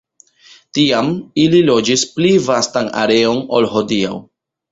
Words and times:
Tiam 0.77 1.09
ili 1.43 1.59
loĝis 1.67 2.05
pli 2.15 2.31
vastan 2.47 2.91
areon 3.05 3.45
ol 3.59 3.67
hodiaŭ. 3.77 4.17